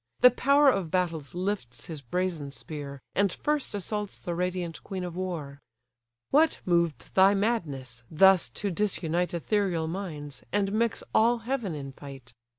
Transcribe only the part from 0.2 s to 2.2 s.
The power of battles lifts his